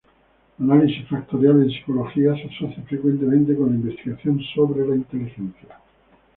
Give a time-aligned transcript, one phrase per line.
[0.59, 5.77] Análisis factorial en psicología se asocia frecuentemente con la investigación sobre la inteligencia.